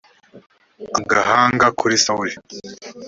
agahanga 0.99 1.65
kuri 1.79 1.95
sawuli 2.03 2.33